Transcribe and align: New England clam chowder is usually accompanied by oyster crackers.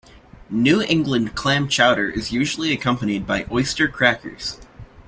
New 0.49 0.81
England 0.81 1.35
clam 1.35 1.67
chowder 1.67 2.09
is 2.09 2.31
usually 2.31 2.73
accompanied 2.73 3.27
by 3.27 3.45
oyster 3.51 3.87
crackers. 3.87 4.59